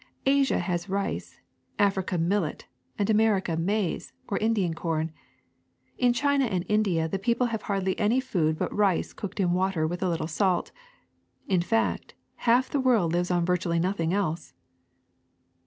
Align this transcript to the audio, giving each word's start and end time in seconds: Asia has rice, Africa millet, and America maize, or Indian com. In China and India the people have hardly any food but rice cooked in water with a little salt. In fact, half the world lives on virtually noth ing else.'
Asia 0.25 0.57
has 0.57 0.89
rice, 0.89 1.39
Africa 1.77 2.17
millet, 2.17 2.65
and 2.97 3.07
America 3.07 3.55
maize, 3.55 4.13
or 4.29 4.39
Indian 4.39 4.73
com. 4.73 5.11
In 5.99 6.11
China 6.11 6.45
and 6.45 6.65
India 6.67 7.07
the 7.07 7.19
people 7.19 7.45
have 7.53 7.61
hardly 7.61 7.95
any 7.99 8.19
food 8.19 8.57
but 8.57 8.75
rice 8.75 9.13
cooked 9.13 9.39
in 9.39 9.53
water 9.53 9.85
with 9.85 10.01
a 10.01 10.09
little 10.09 10.25
salt. 10.25 10.71
In 11.47 11.61
fact, 11.61 12.15
half 12.49 12.67
the 12.67 12.79
world 12.79 13.13
lives 13.13 13.29
on 13.29 13.45
virtually 13.45 13.77
noth 13.77 13.99
ing 13.99 14.11
else.' 14.11 14.53